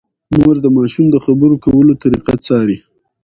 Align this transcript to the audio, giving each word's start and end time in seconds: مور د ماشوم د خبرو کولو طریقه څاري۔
مور 0.41 0.55
د 0.63 0.67
ماشوم 0.77 1.05
د 1.11 1.15
خبرو 1.25 1.55
کولو 1.65 1.93
طریقه 2.03 2.33
څاري۔ 2.45 2.77